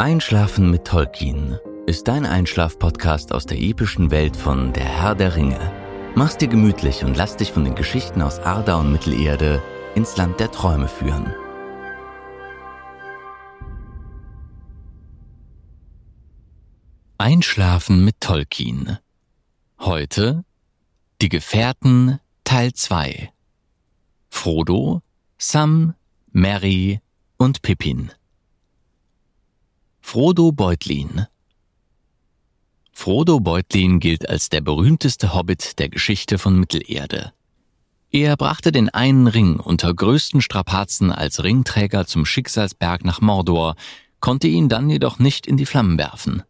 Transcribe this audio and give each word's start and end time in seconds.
Einschlafen 0.00 0.70
mit 0.70 0.84
Tolkien 0.84 1.58
ist 1.86 2.06
dein 2.06 2.24
Einschlaf-Podcast 2.24 3.32
aus 3.32 3.46
der 3.46 3.58
epischen 3.58 4.12
Welt 4.12 4.36
von 4.36 4.72
Der 4.72 4.84
Herr 4.84 5.16
der 5.16 5.34
Ringe. 5.34 5.58
Mach's 6.14 6.36
dir 6.36 6.46
gemütlich 6.46 7.02
und 7.02 7.16
lass 7.16 7.36
dich 7.36 7.50
von 7.50 7.64
den 7.64 7.74
Geschichten 7.74 8.22
aus 8.22 8.38
Arda 8.38 8.76
und 8.76 8.92
Mittelerde 8.92 9.60
ins 9.96 10.16
Land 10.16 10.38
der 10.38 10.52
Träume 10.52 10.86
führen. 10.86 11.34
Einschlafen 17.18 18.04
mit 18.04 18.20
Tolkien. 18.20 18.98
Heute 19.80 20.44
Die 21.20 21.28
Gefährten 21.28 22.20
Teil 22.44 22.72
2. 22.72 23.32
Frodo, 24.30 25.02
Sam, 25.38 25.94
Merry 26.30 27.00
und 27.36 27.62
Pippin. 27.62 28.12
Frodo 30.10 30.52
Beutlin 30.52 31.26
Frodo 32.92 33.40
Beutlin 33.40 34.00
gilt 34.00 34.26
als 34.26 34.48
der 34.48 34.62
berühmteste 34.62 35.34
Hobbit 35.34 35.78
der 35.78 35.90
Geschichte 35.90 36.38
von 36.38 36.58
Mittelerde. 36.58 37.34
Er 38.10 38.38
brachte 38.38 38.72
den 38.72 38.88
einen 38.88 39.26
Ring 39.26 39.60
unter 39.60 39.92
größten 39.92 40.40
Strapazen 40.40 41.12
als 41.12 41.44
Ringträger 41.44 42.06
zum 42.06 42.24
Schicksalsberg 42.24 43.04
nach 43.04 43.20
Mordor, 43.20 43.76
konnte 44.18 44.48
ihn 44.48 44.70
dann 44.70 44.88
jedoch 44.88 45.18
nicht 45.18 45.46
in 45.46 45.58
die 45.58 45.66
Flammen 45.66 45.98
werfen. 45.98 46.42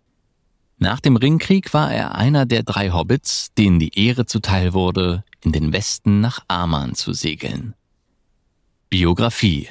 Nach 0.76 1.00
dem 1.00 1.16
Ringkrieg 1.16 1.74
war 1.74 1.92
er 1.92 2.14
einer 2.14 2.46
der 2.46 2.62
drei 2.62 2.92
Hobbits, 2.92 3.52
denen 3.58 3.80
die 3.80 3.98
Ehre 3.98 4.24
zuteil 4.24 4.72
wurde, 4.72 5.24
in 5.42 5.50
den 5.50 5.72
Westen 5.72 6.20
nach 6.20 6.44
Aman 6.46 6.94
zu 6.94 7.12
segeln. 7.12 7.74
Biografie 8.88 9.68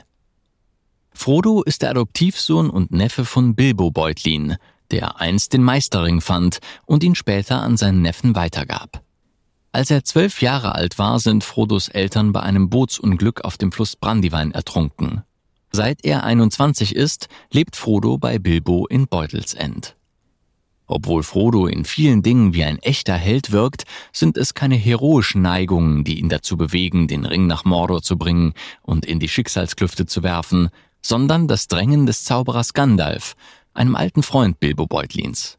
Frodo 1.18 1.64
ist 1.64 1.82
der 1.82 1.90
Adoptivsohn 1.90 2.70
und 2.70 2.92
Neffe 2.92 3.26
von 3.26 3.56
Bilbo 3.56 3.90
Beutlin, 3.90 4.56
der 4.92 5.20
einst 5.20 5.52
den 5.52 5.64
Meisterring 5.64 6.22
fand 6.22 6.60
und 6.86 7.04
ihn 7.04 7.16
später 7.16 7.62
an 7.62 7.76
seinen 7.76 8.04
Neffen 8.04 8.36
weitergab. 8.36 9.02
Als 9.72 9.90
er 9.90 10.04
zwölf 10.04 10.42
Jahre 10.42 10.76
alt 10.76 11.00
war, 11.00 11.20
sind 11.20 11.44
Frodos 11.44 11.90
Eltern 11.90 12.32
bei 12.34 12.42
einem 12.42 12.70
Bootsunglück 12.70 13.44
auf 13.44 13.58
dem 13.58 13.72
Fluss 13.72 13.96
Brandywine 13.96 14.54
ertrunken. 14.54 15.24
Seit 15.72 16.06
er 16.06 16.24
21 16.24 16.96
ist, 16.96 17.28
lebt 17.52 17.76
Frodo 17.76 18.20
bei 18.20 18.38
Bilbo 18.38 18.86
in 18.86 19.08
Beutelsend. 19.08 19.98
Obwohl 20.86 21.22
Frodo 21.22 21.68
in 21.68 21.84
vielen 21.84 22.24
Dingen 22.24 22.54
wie 22.54 22.64
ein 22.64 22.80
echter 22.80 23.16
Held 23.16 23.52
wirkt, 23.52 23.84
sind 24.14 24.38
es 24.38 24.54
keine 24.54 24.76
heroischen 24.76 25.42
Neigungen, 25.42 26.06
die 26.06 26.20
ihn 26.20 26.30
dazu 26.30 26.56
bewegen, 26.56 27.08
den 27.10 27.26
Ring 27.26 27.46
nach 27.46 27.66
Mordor 27.66 28.02
zu 28.02 28.18
bringen 28.18 28.54
und 28.84 29.06
in 29.06 29.20
die 29.20 29.28
Schicksalsklüfte 29.28 30.06
zu 30.06 30.24
werfen, 30.24 30.70
sondern 31.02 31.48
das 31.48 31.68
Drängen 31.68 32.06
des 32.06 32.24
Zauberers 32.24 32.74
Gandalf, 32.74 33.36
einem 33.74 33.96
alten 33.96 34.24
Freund 34.24 34.60
Bilbo 34.60 34.88
Beutlins. 34.88 35.58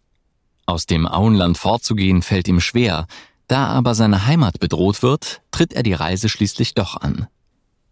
Aus 0.67 0.87
dem 0.87 1.07
Auenland 1.07 1.57
fortzugehen 1.57 2.23
fällt 2.23 2.49
ihm 2.49 2.61
schwer, 2.61 3.07
da 3.47 3.67
aber 3.69 3.95
seine 3.95 4.27
Heimat 4.27 4.61
bedroht 4.61 5.03
wird, 5.03 5.41
tritt 5.51 5.73
er 5.73 5.83
die 5.83 5.95
Reise 5.95 6.29
schließlich 6.29 6.75
doch 6.75 6.97
an. 7.01 7.27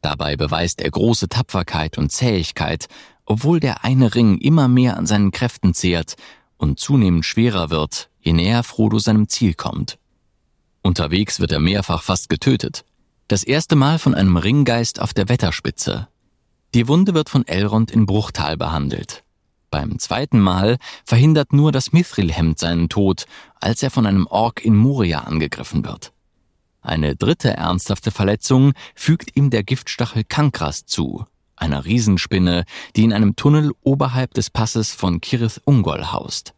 Dabei 0.02 0.36
beweist 0.36 0.82
er 0.82 0.90
große 0.90 1.28
Tapferkeit 1.28 1.96
und 1.98 2.12
Zähigkeit, 2.12 2.86
obwohl 3.24 3.60
der 3.60 3.82
eine 3.82 4.14
Ring 4.14 4.38
immer 4.38 4.68
mehr 4.68 4.96
an 4.96 5.06
seinen 5.06 5.30
Kräften 5.30 5.74
zehrt 5.74 6.16
und 6.58 6.78
zunehmend 6.78 7.24
schwerer 7.24 7.70
wird, 7.70 8.10
je 8.20 8.32
näher 8.32 8.62
Frodo 8.62 8.98
seinem 8.98 9.28
Ziel 9.28 9.54
kommt. 9.54 9.98
Unterwegs 10.82 11.40
wird 11.40 11.52
er 11.52 11.58
mehrfach 11.60 12.02
fast 12.02 12.28
getötet. 12.28 12.84
Das 13.26 13.42
erste 13.42 13.74
Mal 13.74 13.98
von 13.98 14.14
einem 14.14 14.36
Ringgeist 14.36 15.00
auf 15.00 15.12
der 15.12 15.28
Wetterspitze. 15.28 16.06
Die 16.76 16.88
Wunde 16.88 17.14
wird 17.14 17.30
von 17.30 17.48
Elrond 17.48 17.90
in 17.90 18.04
Bruchtal 18.04 18.58
behandelt. 18.58 19.24
Beim 19.70 19.98
zweiten 19.98 20.38
Mal 20.38 20.76
verhindert 21.06 21.54
nur 21.54 21.72
das 21.72 21.94
Mithrilhemd 21.94 22.58
seinen 22.58 22.90
Tod, 22.90 23.24
als 23.58 23.82
er 23.82 23.90
von 23.90 24.04
einem 24.04 24.26
Ork 24.26 24.62
in 24.62 24.76
Moria 24.76 25.20
angegriffen 25.20 25.86
wird. 25.86 26.12
Eine 26.82 27.16
dritte 27.16 27.48
ernsthafte 27.48 28.10
Verletzung 28.10 28.74
fügt 28.94 29.34
ihm 29.36 29.48
der 29.48 29.62
Giftstachel 29.62 30.22
Kankras 30.22 30.84
zu, 30.84 31.24
einer 31.56 31.86
Riesenspinne, 31.86 32.66
die 32.94 33.04
in 33.04 33.14
einem 33.14 33.36
Tunnel 33.36 33.72
oberhalb 33.80 34.34
des 34.34 34.50
Passes 34.50 34.92
von 34.92 35.22
Kirith 35.22 35.62
Ungol 35.64 36.12
haust. 36.12 36.52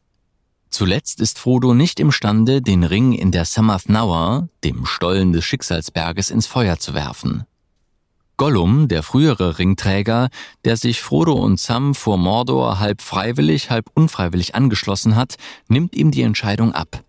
Zuletzt 0.69 1.21
ist 1.21 1.39
Frodo 1.39 1.75
nicht 1.75 2.01
imstande, 2.01 2.61
den 2.61 2.83
Ring 2.83 3.13
in 3.13 3.31
der 3.31 3.45
Samath 3.45 3.89
Naur, 3.89 4.49
dem 4.65 4.85
Stollen 4.85 5.33
des 5.33 5.45
Schicksalsberges, 5.45 6.31
ins 6.31 6.49
Feuer 6.49 6.81
zu 6.81 6.93
werfen. 6.93 7.45
Gollum, 8.39 8.87
der 8.87 9.03
frühere 9.03 9.59
Ringträger, 9.59 10.29
der 10.65 10.77
sich 10.77 11.03
Frodo 11.03 11.33
und 11.33 11.59
Sam 11.59 11.97
vor 11.97 12.19
Mordor 12.19 12.79
halb 12.79 13.03
freiwillig, 13.03 13.69
halb 13.69 13.91
unfreiwillig 13.95 14.55
angeschlossen 14.55 15.17
hat, 15.17 15.35
nimmt 15.67 15.97
ihm 15.97 16.13
die 16.13 16.23
Entscheidung 16.23 16.73
ab. 16.73 17.03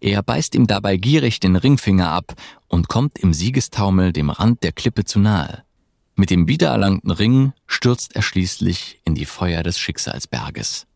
Er 0.00 0.22
beißt 0.22 0.54
ihm 0.54 0.66
dabei 0.66 0.98
gierig 0.98 1.40
den 1.40 1.56
Ringfinger 1.56 2.10
ab 2.10 2.34
und 2.68 2.88
kommt 2.88 3.18
im 3.18 3.32
Siegestaumel 3.32 4.12
dem 4.12 4.28
Rand 4.28 4.62
der 4.62 4.72
Klippe 4.72 5.04
zu 5.04 5.18
nahe. 5.18 5.64
Mit 6.14 6.28
dem 6.28 6.46
wiedererlangten 6.46 7.10
Ring 7.10 7.54
stürzt 7.66 8.14
er 8.14 8.20
schließlich 8.20 9.00
in 9.04 9.14
die 9.14 9.24
Feuer 9.24 9.62
des 9.62 9.78
Schicksalsberges. 9.78 10.86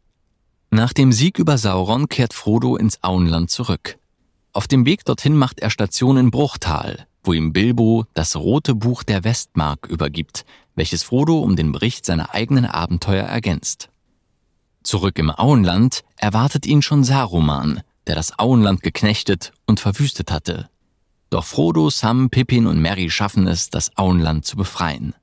Nach 0.70 0.92
dem 0.92 1.10
Sieg 1.10 1.38
über 1.38 1.56
Sauron 1.56 2.10
kehrt 2.10 2.34
Frodo 2.34 2.76
ins 2.76 3.02
Auenland 3.02 3.50
zurück. 3.50 3.98
Auf 4.52 4.68
dem 4.68 4.84
Weg 4.84 5.06
dorthin 5.06 5.36
macht 5.36 5.60
er 5.60 5.70
Station 5.70 6.18
in 6.18 6.30
Bruchtal, 6.30 7.06
wo 7.22 7.32
ihm 7.32 7.52
Bilbo 7.52 8.06
das 8.14 8.36
rote 8.36 8.74
Buch 8.74 9.02
der 9.02 9.24
Westmark 9.24 9.86
übergibt, 9.86 10.44
welches 10.74 11.02
Frodo 11.02 11.40
um 11.40 11.56
den 11.56 11.72
Bericht 11.72 12.04
seiner 12.04 12.34
eigenen 12.34 12.66
Abenteuer 12.66 13.24
ergänzt. 13.24 13.90
Zurück 14.82 15.18
im 15.18 15.30
Auenland 15.30 16.02
erwartet 16.16 16.66
ihn 16.66 16.82
schon 16.82 17.04
Saruman, 17.04 17.82
der 18.06 18.14
das 18.14 18.38
Auenland 18.38 18.82
geknechtet 18.82 19.52
und 19.66 19.80
verwüstet 19.80 20.32
hatte. 20.32 20.70
Doch 21.28 21.44
Frodo, 21.44 21.90
Sam, 21.90 22.30
Pippin 22.30 22.66
und 22.66 22.80
Merry 22.80 23.10
schaffen 23.10 23.46
es, 23.46 23.70
das 23.70 23.96
Auenland 23.96 24.44
zu 24.44 24.56
befreien. 24.56 25.14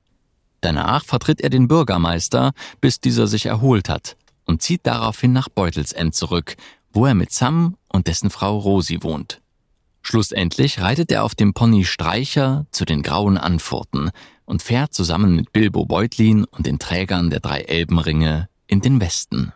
Danach 0.60 1.04
vertritt 1.04 1.40
er 1.40 1.50
den 1.50 1.68
Bürgermeister, 1.68 2.52
bis 2.80 3.00
dieser 3.00 3.26
sich 3.26 3.46
erholt 3.46 3.88
hat 3.88 4.16
und 4.44 4.62
zieht 4.62 4.86
daraufhin 4.86 5.32
nach 5.32 5.48
Beutelsend 5.48 6.14
zurück, 6.14 6.56
wo 6.92 7.04
er 7.06 7.14
mit 7.14 7.32
Sam 7.32 7.76
und 7.88 8.06
dessen 8.06 8.30
Frau 8.30 8.58
Rosi 8.58 9.02
wohnt. 9.02 9.40
Schlussendlich 10.02 10.80
reitet 10.80 11.12
er 11.12 11.24
auf 11.24 11.34
dem 11.34 11.54
Pony 11.54 11.84
Streicher 11.84 12.66
zu 12.70 12.84
den 12.84 13.02
grauen 13.02 13.36
Anfurten 13.36 14.10
und 14.44 14.62
fährt 14.62 14.94
zusammen 14.94 15.36
mit 15.36 15.52
Bilbo 15.52 15.84
Beutlin 15.84 16.44
und 16.44 16.66
den 16.66 16.78
Trägern 16.78 17.30
der 17.30 17.40
drei 17.40 17.60
Elbenringe 17.60 18.48
in 18.66 18.80
den 18.80 19.00
Westen. 19.00 19.52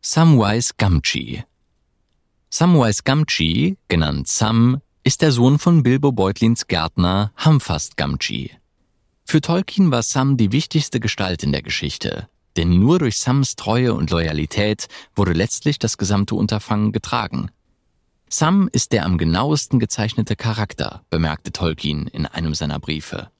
Samwise 0.00 0.72
Gamgee 0.78 1.44
Samwise 2.50 3.02
Gamgee, 3.04 3.76
genannt 3.88 4.28
Sam, 4.28 4.80
ist 5.04 5.22
der 5.22 5.32
Sohn 5.32 5.58
von 5.58 5.82
Bilbo 5.82 6.12
Beutlins 6.12 6.66
Gärtner 6.66 7.32
Hamfast 7.36 7.96
Gamgee. 7.96 8.50
Für 9.24 9.40
Tolkien 9.40 9.90
war 9.90 10.02
Sam 10.02 10.36
die 10.36 10.52
wichtigste 10.52 11.00
Gestalt 11.00 11.42
in 11.42 11.52
der 11.52 11.62
Geschichte, 11.62 12.28
denn 12.56 12.78
nur 12.78 12.98
durch 12.98 13.18
Sams 13.18 13.56
Treue 13.56 13.94
und 13.94 14.10
Loyalität 14.10 14.88
wurde 15.14 15.32
letztlich 15.32 15.78
das 15.78 15.96
gesamte 15.96 16.34
Unterfangen 16.34 16.92
getragen. 16.92 17.50
Sam 18.34 18.70
ist 18.72 18.92
der 18.92 19.04
am 19.04 19.18
genauesten 19.18 19.78
gezeichnete 19.78 20.36
Charakter, 20.36 21.02
bemerkte 21.10 21.52
Tolkien 21.52 22.06
in 22.06 22.24
einem 22.24 22.54
seiner 22.54 22.78
Briefe. 22.78 23.30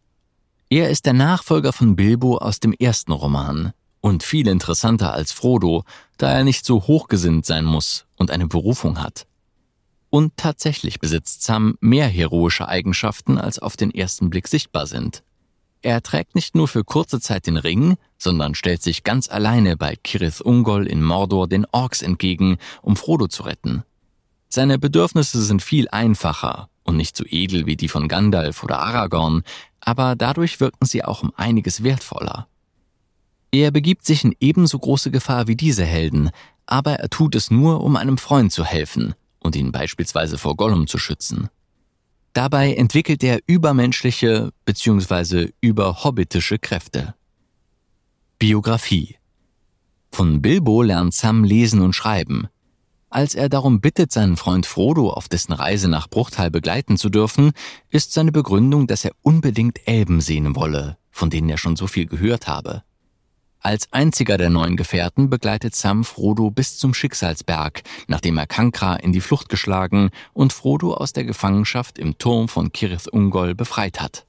Er 0.68 0.90
ist 0.90 1.06
der 1.06 1.14
Nachfolger 1.14 1.72
von 1.72 1.96
Bilbo 1.96 2.36
aus 2.36 2.60
dem 2.60 2.74
ersten 2.74 3.12
Roman 3.12 3.72
und 4.02 4.22
viel 4.22 4.46
interessanter 4.46 5.14
als 5.14 5.32
Frodo, 5.32 5.84
da 6.18 6.30
er 6.30 6.44
nicht 6.44 6.66
so 6.66 6.86
hochgesinnt 6.86 7.46
sein 7.46 7.64
muss 7.64 8.04
und 8.18 8.30
eine 8.30 8.48
Berufung 8.48 9.02
hat. 9.02 9.26
Und 10.10 10.36
tatsächlich 10.36 11.00
besitzt 11.00 11.42
Sam 11.42 11.78
mehr 11.80 12.06
heroische 12.06 12.68
Eigenschaften, 12.68 13.38
als 13.38 13.58
auf 13.58 13.78
den 13.78 13.94
ersten 13.94 14.28
Blick 14.28 14.46
sichtbar 14.46 14.86
sind. 14.86 15.22
Er 15.80 16.02
trägt 16.02 16.34
nicht 16.34 16.54
nur 16.54 16.68
für 16.68 16.84
kurze 16.84 17.18
Zeit 17.18 17.46
den 17.46 17.56
Ring, 17.56 17.96
sondern 18.18 18.54
stellt 18.54 18.82
sich 18.82 19.04
ganz 19.04 19.30
alleine 19.30 19.78
bei 19.78 19.96
Kirith 19.96 20.42
Ungol 20.42 20.86
in 20.86 21.02
Mordor 21.02 21.48
den 21.48 21.64
Orks 21.72 22.02
entgegen, 22.02 22.58
um 22.82 22.96
Frodo 22.96 23.26
zu 23.26 23.44
retten. 23.44 23.84
Seine 24.54 24.78
Bedürfnisse 24.78 25.40
sind 25.40 25.62
viel 25.62 25.88
einfacher 25.88 26.68
und 26.82 26.98
nicht 26.98 27.16
so 27.16 27.24
edel 27.26 27.64
wie 27.64 27.74
die 27.74 27.88
von 27.88 28.06
Gandalf 28.06 28.62
oder 28.62 28.80
Aragorn, 28.80 29.44
aber 29.80 30.14
dadurch 30.14 30.60
wirken 30.60 30.84
sie 30.84 31.02
auch 31.02 31.22
um 31.22 31.32
einiges 31.38 31.82
wertvoller. 31.82 32.48
Er 33.50 33.70
begibt 33.70 34.04
sich 34.04 34.24
in 34.24 34.36
ebenso 34.40 34.78
große 34.78 35.10
Gefahr 35.10 35.46
wie 35.48 35.56
diese 35.56 35.86
Helden, 35.86 36.28
aber 36.66 36.96
er 36.96 37.08
tut 37.08 37.34
es 37.34 37.50
nur, 37.50 37.82
um 37.82 37.96
einem 37.96 38.18
Freund 38.18 38.52
zu 38.52 38.62
helfen 38.62 39.14
und 39.40 39.56
ihn 39.56 39.72
beispielsweise 39.72 40.36
vor 40.36 40.54
Gollum 40.54 40.86
zu 40.86 40.98
schützen. 40.98 41.48
Dabei 42.34 42.74
entwickelt 42.74 43.24
er 43.24 43.40
übermenschliche 43.46 44.50
bzw. 44.66 45.52
überhobbitische 45.62 46.58
Kräfte. 46.58 47.14
Biografie 48.38 49.16
Von 50.10 50.42
Bilbo 50.42 50.82
lernt 50.82 51.14
Sam 51.14 51.42
lesen 51.42 51.80
und 51.80 51.94
schreiben. 51.94 52.48
Als 53.12 53.34
er 53.34 53.50
darum 53.50 53.82
bittet, 53.82 54.10
seinen 54.10 54.38
Freund 54.38 54.64
Frodo 54.64 55.10
auf 55.10 55.28
dessen 55.28 55.52
Reise 55.52 55.86
nach 55.86 56.08
Bruchtal 56.08 56.50
begleiten 56.50 56.96
zu 56.96 57.10
dürfen, 57.10 57.52
ist 57.90 58.14
seine 58.14 58.32
Begründung, 58.32 58.86
dass 58.86 59.04
er 59.04 59.12
unbedingt 59.20 59.86
Elben 59.86 60.22
sehen 60.22 60.56
wolle, 60.56 60.96
von 61.10 61.28
denen 61.28 61.50
er 61.50 61.58
schon 61.58 61.76
so 61.76 61.86
viel 61.86 62.06
gehört 62.06 62.46
habe. 62.46 62.84
Als 63.60 63.92
einziger 63.92 64.38
der 64.38 64.48
neuen 64.48 64.78
Gefährten 64.78 65.28
begleitet 65.28 65.74
Sam 65.74 66.04
Frodo 66.04 66.50
bis 66.50 66.78
zum 66.78 66.94
Schicksalsberg, 66.94 67.82
nachdem 68.06 68.38
er 68.38 68.46
Kankra 68.46 68.96
in 68.96 69.12
die 69.12 69.20
Flucht 69.20 69.50
geschlagen 69.50 70.08
und 70.32 70.54
Frodo 70.54 70.94
aus 70.94 71.12
der 71.12 71.24
Gefangenschaft 71.24 71.98
im 71.98 72.16
Turm 72.16 72.48
von 72.48 72.72
Kirith 72.72 73.08
Ungol 73.08 73.54
befreit 73.54 74.00
hat. 74.00 74.24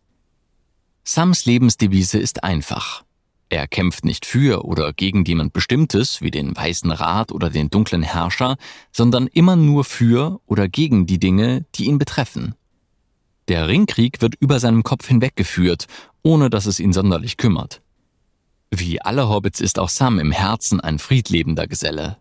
Sams 1.06 1.46
Lebensdevise 1.46 2.20
ist 2.20 2.44
einfach. 2.44 3.06
Er 3.54 3.68
kämpft 3.68 4.04
nicht 4.04 4.26
für 4.26 4.66
oder 4.66 4.94
gegen 4.94 5.26
jemand 5.26 5.54
Bestimmtes, 5.54 6.24
wie 6.24 6.32
den 6.32 6.58
Weißen 6.58 6.90
Rat 6.90 7.32
oder 7.32 7.52
den 7.52 7.70
dunklen 7.70 8.02
Herrscher, 8.02 8.56
sondern 8.92 9.28
immer 9.28 9.56
nur 9.56 9.84
für 9.84 10.42
oder 10.48 10.68
gegen 10.68 11.06
die 11.06 11.20
Dinge, 11.20 11.64
die 11.76 11.86
ihn 11.86 12.00
betreffen. 12.00 12.56
Der 13.50 13.68
Ringkrieg 13.68 14.24
wird 14.24 14.34
über 14.40 14.60
seinem 14.60 14.82
Kopf 14.82 15.08
hinweggeführt, 15.08 15.86
ohne 16.24 16.50
dass 16.50 16.66
es 16.66 16.80
ihn 16.80 16.94
sonderlich 16.94 17.38
kümmert. 17.38 17.84
Wie 18.72 19.00
alle 19.04 19.30
Hobbits 19.30 19.62
ist 19.62 19.78
auch 19.78 19.90
Sam 19.90 20.18
im 20.18 20.32
Herzen 20.32 20.82
ein 20.82 20.98
friedlebender 20.98 21.68
Geselle. 21.68 22.18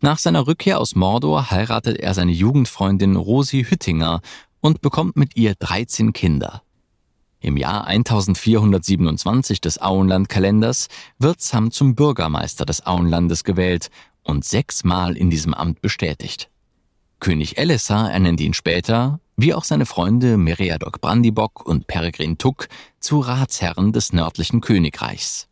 Nach 0.00 0.18
seiner 0.18 0.46
Rückkehr 0.46 0.80
aus 0.80 0.94
Mordor 0.94 1.50
heiratet 1.50 1.98
er 1.98 2.14
seine 2.14 2.32
Jugendfreundin 2.32 3.16
Rosi 3.16 3.66
Hüttinger 3.68 4.22
und 4.60 4.80
bekommt 4.80 5.14
mit 5.14 5.36
ihr 5.36 5.56
13 5.56 6.14
Kinder. 6.14 6.62
Im 7.40 7.56
Jahr 7.56 7.86
1427 7.86 9.60
des 9.60 9.80
Auenlandkalenders 9.80 10.88
wird 11.18 11.40
Sam 11.40 11.70
zum 11.70 11.94
Bürgermeister 11.94 12.66
des 12.66 12.86
Auenlandes 12.86 13.44
gewählt 13.44 13.90
und 14.22 14.44
sechsmal 14.44 15.16
in 15.16 15.30
diesem 15.30 15.54
Amt 15.54 15.80
bestätigt. 15.80 16.50
König 17.18 17.58
Elessar 17.58 18.10
ernennt 18.10 18.40
ihn 18.40 18.54
später, 18.54 19.20
wie 19.36 19.54
auch 19.54 19.64
seine 19.64 19.86
Freunde 19.86 20.36
Meriadoc 20.36 21.00
Brandybock 21.00 21.66
und 21.66 21.86
Peregrin 21.86 22.36
Tuck, 22.36 22.68
zu 22.98 23.20
Ratsherren 23.20 23.92
des 23.92 24.12
nördlichen 24.12 24.60
Königreichs. 24.60 25.48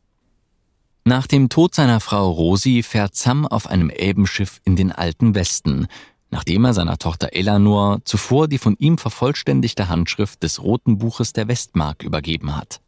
Nach 1.05 1.27
dem 1.27 1.49
Tod 1.49 1.75
seiner 1.75 2.01
Frau 2.01 2.31
Rosi 2.31 2.83
fährt 2.83 3.17
Sam 3.17 3.47
auf 3.47 3.67
einem 3.67 3.89
Elbenschiff 3.89 4.61
in 4.65 4.77
den 4.77 4.93
alten 4.93 5.35
Westen, 5.35 5.87
nachdem 6.31 6.65
er 6.65 6.75
seiner 6.75 6.99
Tochter 6.99 7.33
Eleanor 7.33 8.01
zuvor 8.05 8.49
die 8.49 8.59
von 8.59 8.77
ihm 8.79 8.99
vervollständigte 8.99 9.89
Handschrift 9.89 10.43
des 10.43 10.63
Roten 10.63 10.99
Buches 10.99 11.33
der 11.33 11.49
Westmark 11.49 12.03
übergeben 12.03 12.57
hat. 12.57 12.81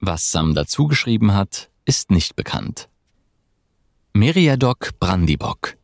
Was 0.00 0.30
Sam 0.30 0.54
dazu 0.54 0.86
geschrieben 0.86 1.34
hat, 1.34 1.70
ist 1.84 2.10
nicht 2.10 2.36
bekannt. 2.36 2.88
Meriadoc 4.12 4.98
Brandybock 4.98 5.76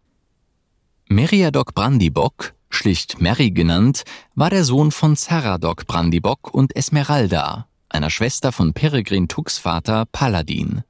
Meriadoc 1.08 1.74
Brandybock, 1.74 2.54
schlicht 2.70 3.20
Mary 3.20 3.50
genannt, 3.50 4.04
war 4.34 4.48
der 4.48 4.64
Sohn 4.64 4.90
von 4.90 5.16
Saradoc 5.16 5.86
Brandybock 5.86 6.54
und 6.54 6.74
Esmeralda, 6.74 7.66
einer 7.90 8.08
Schwester 8.08 8.50
von 8.50 8.72
Peregrin 8.72 9.28
Tucks 9.28 9.58
Vater 9.58 10.06
Paladin. 10.06 10.82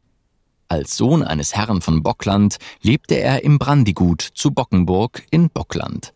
Als 0.73 0.97
Sohn 0.97 1.23
eines 1.23 1.55
Herrn 1.55 1.83
von 1.83 2.03
Bockland 2.03 2.57
lebte 2.81 3.17
er 3.17 3.45
im 3.45 3.59
Brandigut 3.59 4.23
zu 4.23 4.53
Bockenburg 4.53 5.23
in 5.31 5.51
Bockland. 5.51 6.15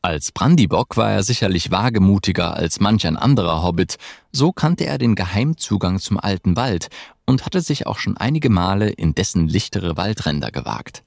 Als 0.00 0.32
Brandibock 0.32 0.96
war 0.96 1.10
er 1.10 1.22
sicherlich 1.22 1.70
wagemutiger 1.70 2.54
als 2.54 2.80
manch 2.80 3.06
ein 3.06 3.18
anderer 3.18 3.62
Hobbit, 3.62 3.98
so 4.32 4.52
kannte 4.52 4.86
er 4.86 4.96
den 4.96 5.14
Geheimzugang 5.16 5.98
zum 5.98 6.18
alten 6.18 6.56
Wald 6.56 6.88
und 7.26 7.44
hatte 7.44 7.60
sich 7.60 7.86
auch 7.86 7.98
schon 7.98 8.16
einige 8.16 8.48
Male 8.48 8.88
in 8.88 9.14
dessen 9.14 9.48
lichtere 9.48 9.98
Waldränder 9.98 10.50
gewagt. 10.50 11.04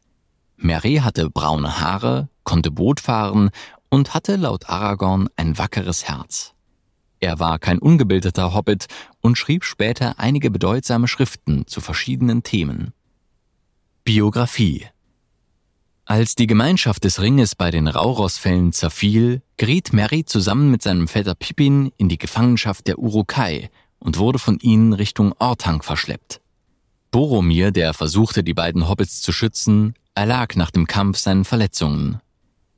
Mary 0.55 0.97
hatte 0.97 1.31
braune 1.31 1.81
Haare, 1.81 2.29
konnte 2.43 2.69
Boot 2.69 2.99
fahren 2.99 3.49
und 3.89 4.13
hatte 4.13 4.35
laut 4.35 4.69
Aragorn 4.69 5.29
ein 5.35 5.57
wackeres 5.57 6.07
Herz. 6.07 6.53
Er 7.21 7.39
war 7.39 7.59
kein 7.59 7.77
ungebildeter 7.77 8.53
Hobbit 8.53 8.87
und 9.21 9.37
schrieb 9.37 9.63
später 9.63 10.19
einige 10.19 10.49
bedeutsame 10.49 11.07
Schriften 11.07 11.67
zu 11.67 11.79
verschiedenen 11.79 12.41
Themen. 12.41 12.93
Biografie 14.03 14.87
Als 16.05 16.33
die 16.33 16.47
Gemeinschaft 16.47 17.03
des 17.03 17.21
Ringes 17.21 17.55
bei 17.55 17.69
den 17.69 17.87
Rauros-Fällen 17.87 18.73
zerfiel, 18.73 19.43
geriet 19.57 19.93
Merry 19.93 20.25
zusammen 20.25 20.71
mit 20.71 20.81
seinem 20.81 21.07
Vetter 21.07 21.35
Pippin 21.35 21.91
in 21.97 22.09
die 22.09 22.17
Gefangenschaft 22.17 22.87
der 22.87 22.97
Urukai 22.97 23.69
und 23.99 24.17
wurde 24.17 24.39
von 24.39 24.57
ihnen 24.57 24.93
Richtung 24.93 25.35
Orthanc 25.37 25.85
verschleppt. 25.85 26.41
Boromir, 27.11 27.69
der 27.69 27.93
versuchte, 27.93 28.43
die 28.43 28.55
beiden 28.55 28.89
Hobbits 28.89 29.21
zu 29.21 29.31
schützen, 29.31 29.93
erlag 30.15 30.55
nach 30.55 30.71
dem 30.71 30.87
Kampf 30.87 31.19
seinen 31.19 31.45
Verletzungen. 31.45 32.19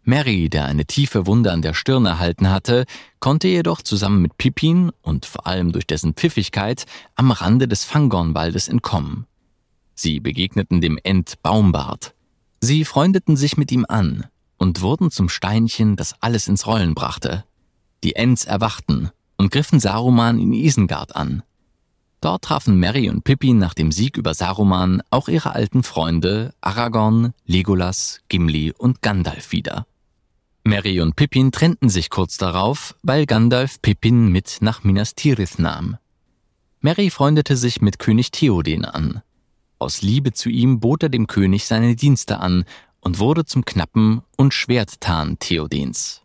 Mary, 0.05 0.50
der 0.50 0.65
eine 0.65 0.85
tiefe 0.85 1.25
Wunde 1.27 1.51
an 1.51 1.61
der 1.61 1.73
Stirn 1.73 2.05
erhalten 2.05 2.50
hatte, 2.50 2.85
konnte 3.19 3.47
jedoch 3.47 3.81
zusammen 3.81 4.21
mit 4.21 4.38
Pippin 4.38 4.91
und 5.01 5.25
vor 5.25 5.47
allem 5.47 5.71
durch 5.71 5.88
dessen 5.88 6.13
Pfiffigkeit 6.13 6.85
am 7.15 7.31
Rande 7.31 7.69
des 7.69 7.85
Fangornwaldes 7.85 8.67
entkommen. 8.67 9.27
Sie 9.95 10.19
begegneten 10.19 10.81
dem 10.81 11.00
Ent 11.01 11.41
Baumbart. 11.41 12.13
Sie 12.59 12.83
freundeten 12.83 13.38
sich 13.38 13.55
mit 13.55 13.71
ihm 13.71 13.85
an 13.88 14.25
und 14.57 14.81
wurden 14.81 15.09
zum 15.09 15.29
Steinchen, 15.29 15.95
das 15.95 16.15
alles 16.21 16.47
ins 16.50 16.67
Rollen 16.67 16.95
brachte. 16.95 17.45
Die 18.03 18.15
Ents 18.15 18.44
erwachten 18.44 19.09
und 19.38 19.51
griffen 19.51 19.79
Saruman 19.79 20.38
in 20.38 20.51
Isengard 20.51 21.15
an. 21.15 21.44
Dort 22.19 22.44
trafen 22.44 22.79
Mary 22.79 23.09
und 23.09 23.23
Pippin 23.23 23.57
nach 23.57 23.73
dem 23.73 23.91
Sieg 23.91 24.17
über 24.17 24.33
Saruman 24.33 25.01
auch 25.09 25.27
ihre 25.27 25.51
alten 25.51 25.83
Freunde 25.83 26.53
Aragorn, 26.61 27.33
Legolas, 27.45 28.21
Gimli 28.29 28.73
und 28.77 29.01
Gandalf 29.01 29.51
wieder. 29.51 29.85
Merry 30.65 31.01
und 31.01 31.17
Pippin 31.17 31.51
trennten 31.51 31.89
sich 31.89 32.10
kurz 32.10 32.38
darauf, 32.38 32.96
weil 33.03 33.25
Gandalf 33.25 33.82
Pippin 33.82 34.29
mit 34.29 34.60
nach 34.62 34.84
Minas 34.84 35.13
Tirith 35.13 35.60
nahm. 35.60 35.98
Merry 36.79 37.10
freundete 37.10 37.58
sich 37.58 37.82
mit 37.82 38.00
König 38.00 38.32
Theoden 38.32 38.86
an. 38.86 39.22
Aus 39.77 40.01
Liebe 40.01 40.32
zu 40.32 40.50
ihm 40.50 40.79
bot 40.79 41.03
er 41.03 41.10
dem 41.10 41.27
König 41.27 41.65
seine 41.65 41.98
Dienste 41.98 42.39
an 42.39 42.63
und 43.01 43.20
wurde 43.20 43.43
zum 43.43 43.65
Knappen 43.65 44.22
und 44.38 44.53
Schwerttarn 44.53 45.38
Theodens. 45.38 46.22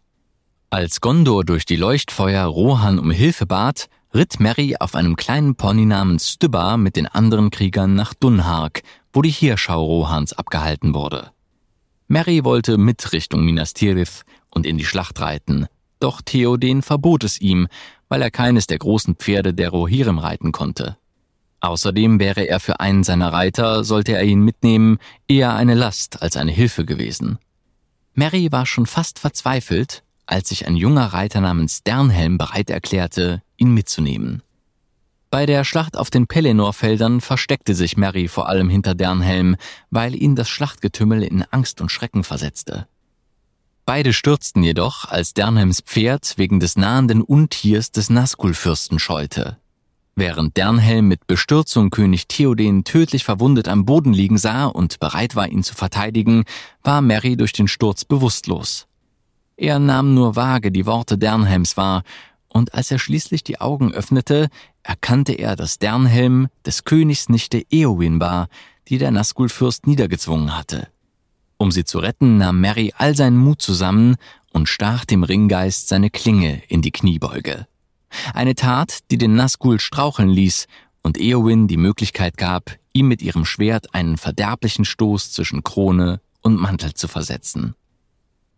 Als 0.71 1.01
Gondor 1.01 1.45
durch 1.45 1.65
die 1.65 1.77
Leuchtfeuer 1.77 2.45
Rohan 2.45 3.01
um 3.01 3.11
Hilfe 3.11 3.47
bat, 3.47 3.89
ritt 4.15 4.39
Merry 4.39 4.77
auf 4.79 4.95
einem 4.95 5.17
kleinen 5.17 5.57
Pony 5.57 5.87
namens 5.87 6.31
Stybba 6.31 6.77
mit 6.77 6.95
den 6.95 7.09
anderen 7.09 7.51
Kriegern 7.51 7.97
nach 7.97 8.15
Dunhark, 8.15 8.83
wo 9.13 9.23
die 9.23 9.31
Heerschau 9.31 9.85
Rohans 9.85 10.33
abgehalten 10.33 10.95
wurde. 10.95 11.33
Mary 12.09 12.43
wollte 12.43 12.79
mit 12.79 13.13
Richtung 13.13 13.45
Minas 13.45 13.75
Tirith 13.75 14.23
und 14.49 14.65
in 14.65 14.79
die 14.79 14.87
Schlacht 14.87 15.21
reiten, 15.21 15.67
doch 16.01 16.23
Theoden 16.23 16.81
verbot 16.81 17.23
es 17.23 17.39
ihm, 17.39 17.69
weil 18.09 18.23
er 18.23 18.31
keines 18.31 18.67
der 18.67 18.79
großen 18.79 19.17
Pferde 19.17 19.53
der 19.53 19.69
Rohirrim 19.69 20.19
reiten 20.19 20.51
konnte. 20.51 20.97
Außerdem 21.61 22.19
wäre 22.19 22.49
er 22.49 22.61
für 22.61 22.81
einen 22.81 23.05
seiner 23.05 23.33
Reiter, 23.33 23.85
sollte 23.85 24.13
er 24.13 24.25
ihn 24.25 24.41
mitnehmen, 24.41 24.99
eher 25.27 25.55
eine 25.55 25.75
Last 25.75 26.23
als 26.23 26.37
eine 26.39 26.53
Hilfe 26.53 26.87
gewesen. 26.87 27.39
Mary 28.15 28.51
war 28.53 28.65
schon 28.65 28.87
fast 28.87 29.19
verzweifelt, 29.19 30.03
als 30.25 30.49
sich 30.49 30.67
ein 30.67 30.77
junger 30.77 31.07
Reiter 31.07 31.43
namens 31.43 31.83
Dernhelm 31.83 32.39
bereit 32.39 32.71
erklärte, 32.71 33.43
ihn 33.57 33.73
mitzunehmen. 33.73 34.43
Bei 35.31 35.45
der 35.45 35.65
Schlacht 35.65 35.97
auf 35.97 36.09
den 36.09 36.27
Pelennor-Feldern 36.27 37.21
versteckte 37.21 37.75
sich 37.75 37.99
Mary 37.99 38.29
vor 38.29 38.49
allem 38.49 38.71
hinter 38.71 38.95
Dernhelm, 38.95 39.57
weil 39.91 40.15
ihn 40.15 40.37
das 40.37 40.49
Schlachtgetümmel 40.49 41.23
in 41.23 41.43
Angst 41.51 41.83
und 41.83 41.93
Schrecken 41.93 42.25
versetzte. 42.25 42.87
Beide 43.85 44.13
stürzten 44.13 44.63
jedoch, 44.63 45.05
als 45.07 45.35
Dernhelms 45.35 45.81
Pferd 45.83 46.35
wegen 46.37 46.61
des 46.61 46.77
nahenden 46.77 47.23
Untiers 47.23 47.91
des 47.91 48.09
Nazgul-Fürsten 48.11 48.99
scheute. 48.99 49.59
Während 50.15 50.57
Dernhelm 50.57 51.09
mit 51.09 51.27
Bestürzung 51.27 51.91
König 51.91 52.27
Theoden 52.27 52.85
tödlich 52.85 53.25
verwundet 53.25 53.69
am 53.69 53.85
Boden 53.85 54.13
liegen 54.13 54.37
sah 54.37 54.67
und 54.67 54.99
bereit 54.99 55.37
war, 55.37 55.49
ihn 55.49 55.63
zu 55.63 55.75
verteidigen, 55.75 56.45
war 56.83 57.03
Mary 57.03 57.37
durch 57.37 57.53
den 57.53 57.69
Sturz 57.69 58.05
bewusstlos. 58.05 58.87
Er 59.57 59.79
nahm 59.79 60.15
nur 60.15 60.37
vage 60.37 60.73
die 60.73 60.87
Worte 60.87 61.19
Dernhelms 61.19 61.77
wahr, 61.77 62.03
und 62.49 62.75
als 62.75 62.91
er 62.91 62.99
schließlich 62.99 63.45
die 63.45 63.61
Augen 63.61 63.93
öffnete, 63.93 64.49
erkannte 64.89 65.35
er, 65.35 65.55
dass 65.55 65.79
Dernhelm 65.79 66.49
des 66.65 66.85
Königs 66.85 67.29
Nichte 67.29 67.63
Eowyn 67.71 68.21
war, 68.21 68.49
die 68.89 68.97
der 68.97 69.11
Nazgul-Fürst 69.11 69.87
niedergezwungen 69.87 70.57
hatte. 70.57 70.89
Um 71.59 71.71
sie 71.71 71.85
zu 71.85 71.99
retten, 71.99 72.39
nahm 72.39 72.61
Mary 72.61 72.95
all 72.97 73.15
seinen 73.15 73.37
Mut 73.37 73.61
zusammen 73.61 74.17
und 74.51 74.69
stach 74.69 75.05
dem 75.05 75.25
Ringgeist 75.25 75.89
seine 75.89 76.09
Klinge 76.09 76.63
in 76.69 76.81
die 76.81 76.91
Kniebeuge. 76.91 77.67
Eine 78.33 78.55
Tat, 78.55 79.01
die 79.11 79.19
den 79.19 79.35
Nazgul 79.35 79.79
straucheln 79.79 80.31
ließ 80.31 80.67
und 81.03 81.21
Eowyn 81.21 81.69
die 81.69 81.77
Möglichkeit 81.77 82.39
gab, 82.39 82.75
ihm 82.95 83.09
mit 83.09 83.21
ihrem 83.21 83.45
Schwert 83.45 83.95
einen 83.95 84.17
verderblichen 84.17 84.87
Stoß 84.87 85.33
zwischen 85.33 85.63
Krone 85.63 86.23
und 86.41 86.59
Mantel 86.59 86.95
zu 86.95 87.09
versetzen. 87.09 87.75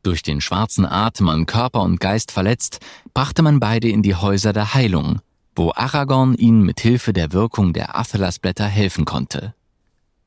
Durch 0.05 0.23
den 0.23 0.41
schwarzen 0.41 0.87
Atem 0.87 1.29
an 1.29 1.47
Körper 1.47 1.83
und 1.83 1.99
Geist 1.99 2.31
verletzt, 2.31 2.79
brachte 3.15 3.43
man 3.43 3.59
beide 3.59 3.89
in 3.89 4.03
die 4.03 4.15
Häuser 4.15 4.53
der 4.53 4.75
Heilung, 4.75 5.21
wo 5.55 5.73
Aragorn 5.75 6.35
ihnen 6.35 6.63
mit 6.63 6.81
Hilfe 6.81 7.13
der 7.13 7.33
Wirkung 7.33 7.73
der 7.73 7.99
Athelasblätter 7.99 8.67
helfen 8.67 9.05
konnte. 9.05 9.55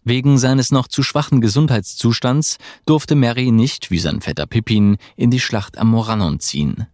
Wegen 0.03 0.37
seines 0.37 0.71
noch 0.71 0.87
zu 0.87 1.01
schwachen 1.01 1.39
Gesundheitszustands 1.39 2.57
durfte 2.85 3.15
Merry 3.15 3.51
nicht, 3.51 3.89
wie 3.89 3.99
sein 3.99 4.21
Vetter 4.21 4.45
Pippin, 4.45 4.97
in 5.15 5.31
die 5.31 5.39
Schlacht 5.39 5.77
am 5.77 5.91
Morannon 5.91 6.39
ziehen. 6.39 6.87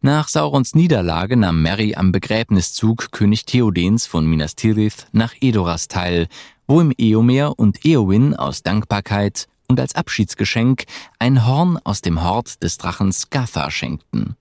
Nach 0.00 0.28
Saurons 0.28 0.74
Niederlage 0.74 1.36
nahm 1.36 1.62
Merry 1.62 1.94
am 1.94 2.12
Begräbniszug 2.12 3.12
König 3.12 3.44
Theodens 3.44 4.06
von 4.06 4.26
Minas 4.26 4.54
Tirith 4.54 5.06
nach 5.12 5.34
Edoras 5.40 5.88
teil, 5.88 6.28
wo 6.66 6.80
ihm 6.80 6.92
Eomer 6.98 7.58
und 7.58 7.84
Eowyn 7.84 8.34
aus 8.34 8.62
Dankbarkeit 8.62 9.48
und 9.68 9.80
als 9.80 9.94
Abschiedsgeschenk 9.94 10.84
ein 11.18 11.46
Horn 11.46 11.78
aus 11.84 12.02
dem 12.02 12.22
Hort 12.22 12.62
des 12.62 12.78
Drachen 12.78 13.12
Skatha 13.12 13.70
schenkten. 13.70 14.36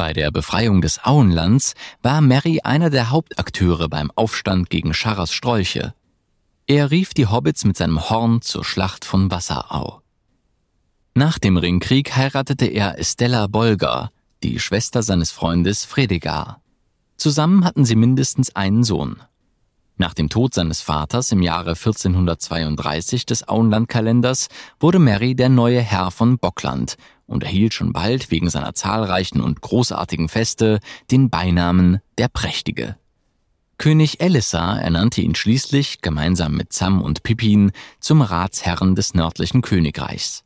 Bei 0.00 0.14
der 0.14 0.30
Befreiung 0.30 0.80
des 0.80 1.04
Auenlands 1.04 1.74
war 2.00 2.22
Merry 2.22 2.60
einer 2.64 2.88
der 2.88 3.10
Hauptakteure 3.10 3.90
beim 3.90 4.10
Aufstand 4.14 4.70
gegen 4.70 4.94
Scharras 4.94 5.30
Strolche. 5.30 5.92
Er 6.66 6.90
rief 6.90 7.12
die 7.12 7.26
Hobbits 7.26 7.66
mit 7.66 7.76
seinem 7.76 8.08
Horn 8.08 8.40
zur 8.40 8.64
Schlacht 8.64 9.04
von 9.04 9.30
Wasserau. 9.30 10.00
Nach 11.12 11.38
dem 11.38 11.58
Ringkrieg 11.58 12.16
heiratete 12.16 12.64
er 12.64 12.98
Estella 12.98 13.46
Bolger, 13.46 14.10
die 14.42 14.58
Schwester 14.58 15.02
seines 15.02 15.32
Freundes 15.32 15.84
Fredegar. 15.84 16.62
Zusammen 17.18 17.66
hatten 17.66 17.84
sie 17.84 17.94
mindestens 17.94 18.56
einen 18.56 18.84
Sohn. 18.84 19.20
Nach 19.98 20.14
dem 20.14 20.30
Tod 20.30 20.54
seines 20.54 20.80
Vaters 20.80 21.30
im 21.30 21.42
Jahre 21.42 21.72
1432 21.72 23.26
des 23.26 23.46
Auenlandkalenders 23.46 24.48
wurde 24.78 24.98
Mary 24.98 25.34
der 25.34 25.50
neue 25.50 25.82
Herr 25.82 26.10
von 26.10 26.38
Bockland 26.38 26.96
und 27.30 27.44
erhielt 27.44 27.72
schon 27.72 27.92
bald 27.92 28.30
wegen 28.30 28.50
seiner 28.50 28.74
zahlreichen 28.74 29.40
und 29.40 29.60
großartigen 29.60 30.28
Feste 30.28 30.80
den 31.10 31.30
Beinamen 31.30 32.00
der 32.18 32.28
Prächtige. 32.28 32.96
König 33.78 34.20
Elessar 34.20 34.82
ernannte 34.82 35.22
ihn 35.22 35.34
schließlich 35.34 36.02
gemeinsam 36.02 36.54
mit 36.54 36.72
Sam 36.72 37.00
und 37.00 37.22
Pippin 37.22 37.72
zum 37.98 38.20
Ratsherren 38.20 38.94
des 38.94 39.14
nördlichen 39.14 39.62
Königreichs. 39.62 40.44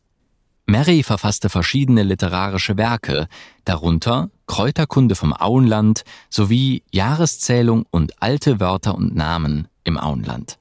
Mary 0.66 1.02
verfasste 1.02 1.48
verschiedene 1.48 2.04
literarische 2.04 2.76
Werke, 2.76 3.26
darunter 3.64 4.30
Kräuterkunde 4.46 5.14
vom 5.14 5.34
Auenland 5.34 6.04
sowie 6.30 6.84
Jahreszählung 6.92 7.86
und 7.90 8.22
alte 8.22 8.60
Wörter 8.60 8.94
und 8.94 9.14
Namen 9.14 9.68
im 9.82 9.98
Auenland. 9.98 10.58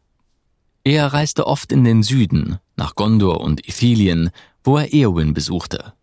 Er 0.84 1.14
reiste 1.14 1.48
oft 1.48 1.72
in 1.72 1.84
den 1.86 2.04
Süden, 2.04 2.58
nach 2.76 2.96
Gondor 2.96 3.40
und 3.40 3.66
Ithilien, 3.68 4.32
wo 4.64 4.78
er 4.78 4.94
Eowyn 4.94 5.34
besuchte. 5.34 5.94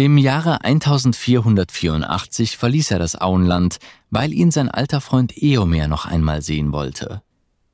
Im 0.00 0.16
Jahre 0.16 0.64
1484 0.64 2.56
verließ 2.56 2.90
er 2.90 2.98
das 2.98 3.20
Auenland, 3.20 3.78
weil 4.10 4.32
ihn 4.32 4.50
sein 4.50 4.70
alter 4.70 5.00
Freund 5.00 5.36
Eomer 5.36 5.88
noch 5.88 6.06
einmal 6.06 6.40
sehen 6.42 6.72
wollte. 6.72 7.22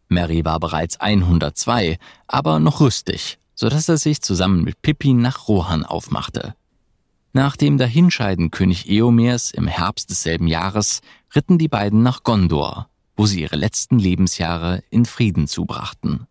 Mary 0.09 0.45
war 0.45 0.59
bereits 0.59 0.99
102, 0.99 1.99
aber 2.27 2.59
noch 2.59 2.81
rüstig 2.81 3.39
so 3.57 3.69
dass 3.71 3.89
er 3.89 3.97
sich 3.97 4.21
zusammen 4.21 4.63
mit 4.63 4.83
Pippin 4.83 5.21
nach 5.21 5.49
Rohan 5.49 5.85
aufmachte. 5.85 6.55
Nach 7.33 7.57
dem 7.57 7.79
Dahinscheiden 7.79 8.51
König 8.51 8.89
Eomers 8.89 9.51
im 9.51 9.67
Herbst 9.67 10.11
desselben 10.11 10.47
Jahres 10.47 11.01
ritten 11.35 11.59
die 11.59 11.69
beiden 11.69 12.03
nach 12.03 12.23
Gondor, 12.23 12.89
wo 13.17 13.27
sie 13.27 13.41
ihre 13.41 13.57
letzten 13.57 13.99
Lebensjahre 13.99 14.83
in 14.91 15.07
Frieden 15.07 15.49
zubrachten. 15.49 16.27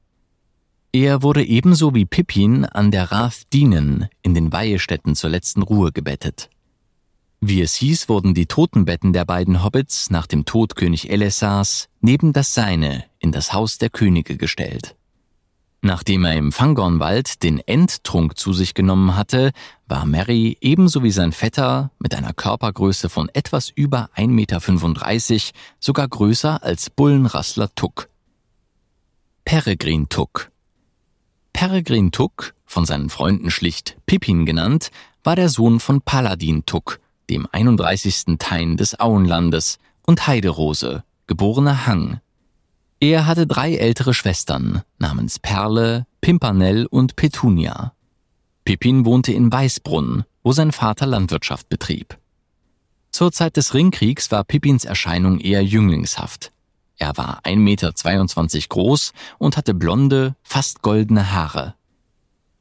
Er 0.95 1.21
wurde 1.23 1.43
ebenso 1.43 1.93
wie 1.93 2.05
Pippin 2.05 2.63
an 2.63 2.89
der 2.89 3.11
Rath 3.11 3.51
Dienen 3.51 4.07
in 4.21 4.33
den 4.33 4.53
Weihestätten 4.53 5.13
zur 5.13 5.29
letzten 5.29 5.61
Ruhe 5.61 5.91
gebettet. 5.91 6.49
Wie 7.41 7.59
es 7.59 7.75
hieß, 7.75 8.07
wurden 8.07 8.33
die 8.33 8.45
Totenbetten 8.45 9.11
der 9.11 9.25
beiden 9.25 9.61
Hobbits 9.61 10.09
nach 10.09 10.25
dem 10.25 10.45
Tod 10.45 10.77
König 10.77 11.09
Elessars 11.09 11.89
neben 11.99 12.31
das 12.31 12.53
seine 12.53 13.03
in 13.19 13.33
das 13.33 13.51
Haus 13.51 13.77
der 13.77 13.89
Könige 13.89 14.37
gestellt. 14.37 14.95
Nachdem 15.81 16.23
er 16.23 16.37
im 16.37 16.53
Fangornwald 16.53 17.43
den 17.43 17.59
Endtrunk 17.59 18.37
zu 18.37 18.53
sich 18.53 18.73
genommen 18.73 19.17
hatte, 19.17 19.51
war 19.89 20.05
Mary 20.05 20.57
ebenso 20.61 21.03
wie 21.03 21.11
sein 21.11 21.33
Vetter 21.33 21.91
mit 21.99 22.15
einer 22.15 22.31
Körpergröße 22.31 23.09
von 23.09 23.27
etwas 23.33 23.69
über 23.69 24.09
1,35 24.15 24.29
Meter 24.29 25.59
sogar 25.81 26.07
größer 26.07 26.63
als 26.63 26.89
Bullenrassler 26.89 27.67
Tuck. 27.75 28.07
Peregrin 29.43 30.07
Tuck 30.07 30.54
Peregrin 31.55 32.11
Tuck, 32.11 32.53
von 32.65 32.85
seinen 32.85 33.09
Freunden 33.09 33.49
schlicht 33.49 33.97
Pippin 34.05 34.45
genannt, 34.45 34.91
war 35.23 35.37
der 35.37 35.47
Sohn 35.47 35.79
von 35.79 36.01
Paladin 36.01 36.65
Tuck, 36.65 36.99
dem 37.29 37.47
31. 37.49 38.37
Tein 38.37 38.75
des 38.75 38.99
Auenlandes, 38.99 39.79
und 40.05 40.27
Heiderose, 40.27 41.05
geborener 41.27 41.87
Hang, 41.87 42.19
er 42.99 43.25
hatte 43.25 43.47
drei 43.47 43.75
ältere 43.75 44.13
Schwestern 44.13 44.81
namens 44.97 45.39
Perle, 45.39 46.05
Pimpernell 46.19 46.87
und 46.87 47.15
Petunia. 47.15 47.93
Pippin 48.65 49.05
wohnte 49.05 49.31
in 49.31 49.49
Weißbrunn, 49.49 50.25
wo 50.43 50.51
sein 50.51 50.73
Vater 50.73 51.05
Landwirtschaft 51.05 51.69
betrieb. 51.69 52.17
Zur 53.11 53.31
Zeit 53.31 53.55
des 53.55 53.73
Ringkriegs 53.73 54.29
war 54.31 54.43
Pippins 54.43 54.83
Erscheinung 54.83 55.39
eher 55.39 55.63
jünglingshaft. 55.63 56.51
Er 56.97 57.17
war 57.17 57.41
1,22 57.43 57.57
Meter 57.57 58.67
groß 58.69 59.13
und 59.37 59.57
hatte 59.57 59.73
blonde, 59.73 60.35
fast 60.43 60.81
goldene 60.81 61.31
Haare. 61.33 61.75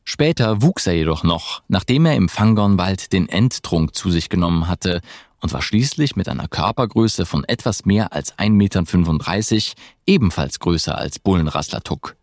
Später 0.05 0.61
wuchs 0.61 0.87
er 0.87 0.95
jedoch 0.95 1.23
noch, 1.25 1.63
nachdem 1.69 2.05
er 2.05 2.15
im 2.15 2.29
Fangornwald 2.29 3.13
den 3.13 3.29
Endtrunk 3.29 3.95
zu 3.95 4.11
sich 4.11 4.29
genommen 4.29 4.69
hatte 4.69 5.01
und 5.41 5.53
war 5.53 5.63
schließlich 5.63 6.15
mit 6.15 6.29
einer 6.29 6.49
Körpergröße 6.49 7.25
von 7.25 7.45
etwas 7.45 7.87
mehr 7.87 8.13
als 8.13 8.37
1,35 8.39 9.55
Meter 9.55 9.83
ebenfalls 10.07 10.59
größer 10.59 10.97
als 10.97 11.19
Bullenrassler 11.19 11.83
Tuck. 11.83 12.17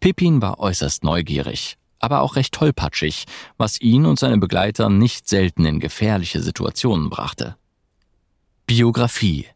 Pippin 0.00 0.40
war 0.40 0.60
äußerst 0.60 1.02
neugierig, 1.02 1.76
aber 1.98 2.20
auch 2.20 2.36
recht 2.36 2.54
tollpatschig, 2.54 3.24
was 3.56 3.80
ihn 3.80 4.06
und 4.06 4.18
seine 4.18 4.38
Begleiter 4.38 4.88
nicht 4.88 5.28
selten 5.28 5.64
in 5.64 5.80
gefährliche 5.80 6.40
Situationen 6.40 7.10
brachte. 7.10 7.56
Biografie 8.66 9.46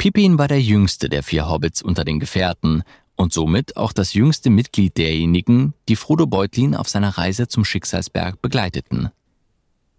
Pippin 0.00 0.38
war 0.38 0.48
der 0.48 0.62
jüngste 0.62 1.10
der 1.10 1.22
vier 1.22 1.46
Hobbits 1.46 1.82
unter 1.82 2.04
den 2.06 2.20
Gefährten 2.20 2.84
und 3.16 3.34
somit 3.34 3.76
auch 3.76 3.92
das 3.92 4.14
jüngste 4.14 4.48
Mitglied 4.48 4.96
derjenigen, 4.96 5.74
die 5.90 5.96
Frodo 5.96 6.26
Beutlin 6.26 6.74
auf 6.74 6.88
seiner 6.88 7.18
Reise 7.18 7.48
zum 7.48 7.66
Schicksalsberg 7.66 8.40
begleiteten. 8.40 9.10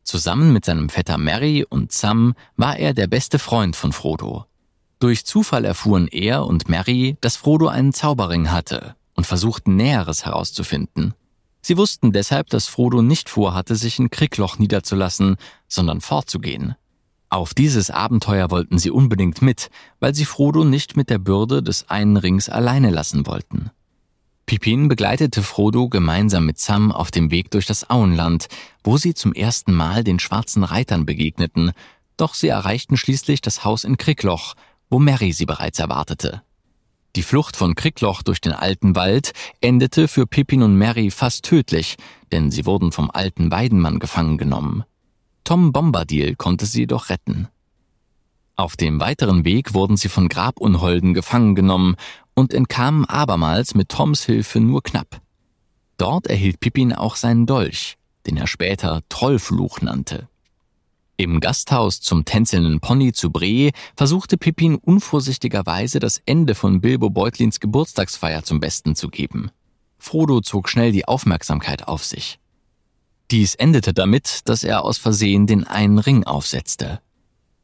Zusammen 0.04 0.54
mit 0.54 0.66
seinem 0.66 0.90
Vetter 0.90 1.20
Mary 1.20 1.64
und 1.70 1.92
Sam 1.92 2.34
war 2.58 2.78
er 2.80 2.96
der 2.96 3.06
beste 3.06 3.38
Freund 3.38 3.76
von 3.76 3.94
Frodo. 3.94 4.48
Durch 4.98 5.24
Zufall 5.24 5.66
erfuhren 5.66 6.08
er 6.08 6.48
und 6.48 6.68
Mary, 6.68 7.16
dass 7.22 7.36
Frodo 7.36 7.68
einen 7.68 7.94
Zauberring 7.94 8.50
hatte 8.50 8.96
und 9.14 9.28
versuchten 9.28 9.76
Näheres 9.76 10.26
herauszufinden. 10.26 11.14
Sie 11.62 11.78
wussten 11.78 12.12
deshalb, 12.12 12.50
dass 12.50 12.66
Frodo 12.66 13.04
nicht 13.04 13.30
vorhatte, 13.30 13.76
sich 13.76 14.00
in 14.00 14.10
Kriegloch 14.10 14.58
niederzulassen, 14.58 15.36
sondern 15.68 16.02
fortzugehen. 16.02 16.74
Auf 17.32 17.54
dieses 17.54 17.90
Abenteuer 17.90 18.52
wollten 18.52 18.78
sie 18.78 18.92
unbedingt 18.92 19.42
mit, 19.42 19.70
weil 20.02 20.14
sie 20.14 20.26
Frodo 20.26 20.66
nicht 20.66 20.98
mit 20.98 21.10
der 21.10 21.18
Bürde 21.18 21.64
des 21.64 21.90
einen 21.90 22.18
Rings 22.18 22.50
alleine 22.50 22.90
lassen 22.90 23.26
wollten. 23.26 23.72
Pippin 24.46 24.90
begleitete 24.90 25.42
Frodo 25.42 25.88
gemeinsam 25.88 26.46
mit 26.46 26.60
Sam 26.60 26.92
auf 26.92 27.10
dem 27.10 27.32
Weg 27.32 27.50
durch 27.50 27.66
das 27.66 27.90
Auenland, 27.90 28.48
wo 28.84 28.98
sie 28.98 29.14
zum 29.14 29.32
ersten 29.32 29.74
Mal 29.74 30.04
den 30.04 30.20
schwarzen 30.20 30.66
Reitern 30.66 31.06
begegneten, 31.06 31.72
doch 32.18 32.34
sie 32.34 32.50
erreichten 32.50 32.98
schließlich 32.98 33.40
das 33.40 33.64
Haus 33.64 33.86
in 33.86 33.96
Krickloch, 33.96 34.56
wo 34.90 35.00
Mary 35.00 35.32
sie 35.32 35.46
bereits 35.46 35.80
erwartete. 35.80 36.42
Die 37.16 37.24
Flucht 37.24 37.56
von 37.56 37.76
Krickloch 37.76 38.24
durch 38.24 38.42
den 38.42 38.52
alten 38.52 38.94
Wald 38.98 39.32
endete 39.62 40.10
für 40.10 40.28
Pippin 40.28 40.64
und 40.64 40.78
Mary 40.78 41.12
fast 41.12 41.46
tödlich, 41.46 41.96
denn 42.34 42.52
sie 42.52 42.66
wurden 42.66 42.92
vom 42.92 43.10
alten 43.10 43.52
Weidenmann 43.52 44.00
gefangen 44.00 44.38
genommen. 44.38 44.84
Tom 45.44 45.72
Bombadil 45.72 46.36
konnte 46.36 46.66
sie 46.66 46.82
jedoch 46.82 47.10
retten. 47.10 47.48
Auf 48.56 48.78
dem 48.78 49.00
weiteren 49.00 49.44
Weg 49.44 49.74
wurden 49.74 49.98
sie 49.98 50.10
von 50.10 50.30
Grabunholden 50.30 51.14
gefangen 51.14 51.56
genommen 51.56 51.96
und 52.36 52.54
entkamen 52.54 53.06
abermals 53.06 53.74
mit 53.74 53.90
Toms 53.90 54.24
Hilfe 54.24 54.60
nur 54.60 54.84
knapp. 54.84 55.22
Dort 55.98 56.28
erhielt 56.28 56.60
Pippin 56.60 56.94
auch 56.94 57.16
seinen 57.16 57.46
Dolch, 57.46 57.98
den 58.26 58.38
er 58.38 58.48
später 58.48 59.02
Trollfluch 59.10 59.82
nannte. 59.82 60.28
Im 61.18 61.40
Gasthaus 61.40 62.02
zum 62.02 62.26
tänzelnden 62.26 62.80
Pony 62.80 63.14
zu 63.14 63.30
Bree 63.30 63.72
versuchte 63.96 64.38
Pippin 64.38 64.76
unvorsichtigerweise 64.76 66.00
das 66.00 66.20
Ende 66.26 66.56
von 66.56 66.82
Bilbo 66.82 67.12
Beutlins 67.12 67.60
Geburtstagsfeier 67.60 68.44
zum 68.44 68.60
Besten 68.60 68.96
zu 68.96 69.10
geben. 69.10 69.52
Frodo 70.00 70.42
zog 70.42 70.68
schnell 70.68 70.92
die 70.92 71.08
Aufmerksamkeit 71.08 71.88
auf 71.88 72.04
sich. 72.04 72.40
Dies 73.32 73.56
endete 73.56 73.94
damit, 73.94 74.42
dass 74.46 74.64
er 74.64 74.84
aus 74.84 74.98
Versehen 74.98 75.48
den 75.48 75.66
einen 75.66 76.00
Ring 76.00 76.26
aufsetzte. 76.26 77.00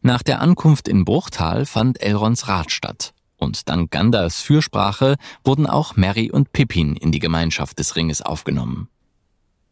Nach 0.01 0.23
der 0.23 0.41
Ankunft 0.41 0.87
in 0.87 1.03
Bruchtal 1.03 1.65
fand 1.65 2.01
Elrons 2.01 2.47
Rat 2.47 2.71
statt, 2.71 3.13
und 3.35 3.67
dank 3.67 3.91
Gandalfs 3.91 4.41
Fürsprache 4.41 5.17
wurden 5.43 5.67
auch 5.67 5.97
Merry 5.97 6.31
und 6.31 6.53
Pippin 6.53 6.95
in 6.95 7.11
die 7.11 7.19
Gemeinschaft 7.19 7.79
des 7.79 7.97
Ringes 7.97 8.21
aufgenommen. 8.21 8.87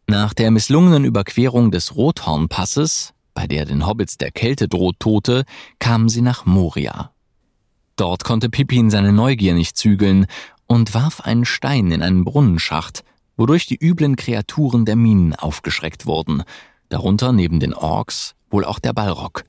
Nach 0.07 0.33
der 0.33 0.51
misslungenen 0.51 1.05
Überquerung 1.05 1.71
des 1.71 1.95
Rothornpasses 1.95 3.13
bei 3.35 3.47
der 3.47 3.65
den 3.65 3.85
Hobbits 3.85 4.17
der 4.17 4.31
Kälte 4.31 4.67
droht 4.67 4.99
Tote, 4.99 5.43
kamen 5.79 6.09
sie 6.09 6.21
nach 6.21 6.45
Moria. 6.45 7.11
Dort 7.97 8.23
konnte 8.23 8.49
Pippin 8.49 8.89
seine 8.89 9.11
Neugier 9.11 9.53
nicht 9.53 9.77
zügeln 9.77 10.25
und 10.67 10.93
warf 10.93 11.21
einen 11.21 11.45
Stein 11.45 11.91
in 11.91 12.01
einen 12.01 12.25
Brunnenschacht, 12.25 13.03
wodurch 13.37 13.65
die 13.65 13.77
üblen 13.77 14.15
Kreaturen 14.15 14.85
der 14.85 14.95
Minen 14.95 15.35
aufgeschreckt 15.35 16.05
wurden, 16.05 16.43
darunter 16.89 17.31
neben 17.31 17.59
den 17.59 17.73
Orks 17.73 18.35
wohl 18.49 18.65
auch 18.65 18.79
der 18.79 18.93
Balrog. 18.93 19.43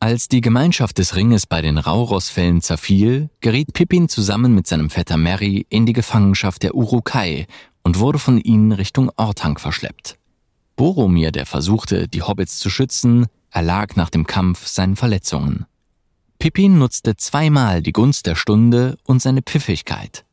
Als 0.00 0.28
die 0.28 0.40
Gemeinschaft 0.40 0.98
des 0.98 1.16
Ringes 1.16 1.46
bei 1.46 1.60
den 1.60 1.76
Rauros-Fällen 1.76 2.60
zerfiel, 2.60 3.30
geriet 3.40 3.72
Pippin 3.72 4.08
zusammen 4.08 4.54
mit 4.54 4.68
seinem 4.68 4.90
Vetter 4.90 5.16
Merry 5.16 5.66
in 5.70 5.86
die 5.86 5.92
Gefangenschaft 5.92 6.62
der 6.62 6.76
Urukai 6.76 7.46
und 7.82 7.98
wurde 7.98 8.20
von 8.20 8.38
ihnen 8.38 8.70
Richtung 8.70 9.10
Orthanc 9.16 9.60
verschleppt. 9.60 10.16
Boromir, 10.76 11.32
der 11.32 11.46
versuchte, 11.46 12.06
die 12.06 12.22
Hobbits 12.22 12.60
zu 12.60 12.70
schützen, 12.70 13.26
erlag 13.50 13.96
nach 13.96 14.10
dem 14.10 14.26
Kampf 14.26 14.68
seinen 14.68 14.94
Verletzungen. 14.94 15.66
Pippin 16.38 16.78
nutzte 16.78 17.16
zweimal 17.16 17.82
die 17.82 17.90
Gunst 17.90 18.26
der 18.26 18.36
Stunde 18.36 18.96
und 19.04 19.20
seine 19.20 19.42
Pfiffigkeit. 19.42 20.24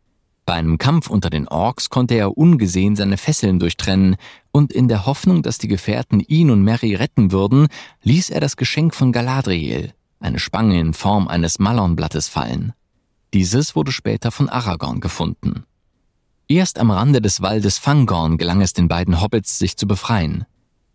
Bei 0.46 0.54
einem 0.54 0.78
Kampf 0.78 1.10
unter 1.10 1.32
den 1.32 1.48
Orks 1.48 1.90
konnte 1.90 2.14
er 2.14 2.38
ungesehen 2.38 2.96
seine 2.96 3.18
Fesseln 3.18 3.60
durchtrennen, 3.60 4.16
und 4.52 4.72
in 4.72 4.88
der 4.88 5.06
Hoffnung, 5.06 5.42
dass 5.42 5.58
die 5.58 5.68
Gefährten 5.68 6.20
ihn 6.20 6.52
und 6.52 6.62
Merry 6.62 6.96
retten 6.96 7.32
würden, 7.32 7.68
ließ 8.04 8.30
er 8.30 8.40
das 8.40 8.56
Geschenk 8.56 8.94
von 8.94 9.12
Galadriel, 9.12 9.94
eine 10.20 10.40
Spange 10.40 10.80
in 10.80 10.94
Form 10.94 11.28
eines 11.28 11.58
Malornblattes, 11.58 12.30
fallen. 12.30 12.74
Dieses 13.34 13.76
wurde 13.76 13.92
später 13.92 14.32
von 14.32 14.48
Aragorn 14.48 15.02
gefunden. 15.02 15.66
Erst 16.48 16.78
am 16.78 16.92
Rande 16.92 17.22
des 17.22 17.42
Waldes 17.42 17.80
Fangorn 17.80 18.38
gelang 18.38 18.62
es 18.62 18.74
den 18.74 18.88
beiden 18.88 19.20
Hobbits, 19.20 19.58
sich 19.58 19.78
zu 19.78 19.88
befreien. 19.88 20.46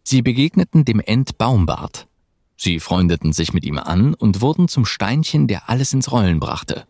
Sie 0.04 0.22
begegneten 0.22 0.84
dem 0.84 1.00
Ent 1.00 1.38
Baumbart. 1.38 2.06
Sie 2.56 2.78
freundeten 2.78 3.32
sich 3.32 3.52
mit 3.52 3.64
ihm 3.64 3.78
an 3.78 4.14
und 4.14 4.40
wurden 4.40 4.68
zum 4.68 4.86
Steinchen, 4.86 5.48
der 5.48 5.68
alles 5.68 5.92
ins 5.92 6.12
Rollen 6.12 6.38
brachte. 6.38 6.86